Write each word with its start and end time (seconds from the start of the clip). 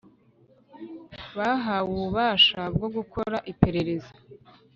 bahawe 1.37 1.87
ububasha 1.95 2.61
bwo 2.75 2.87
gukora 2.95 3.37
iperereza 3.51 4.13